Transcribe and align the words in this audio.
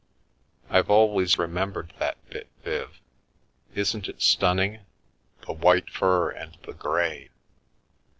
I've 0.67 0.89
always 0.89 1.37
remembered 1.37 1.93
that 1.99 2.17
bit, 2.27 2.49
Viv; 2.63 2.99
isn't 3.75 4.07
it 4.09 4.19
stunning 4.23 4.79
—'the 5.45 5.53
white 5.53 5.91
fur 5.91 6.31
and 6.31 6.57
the 6.63 6.73
grey 6.73 7.29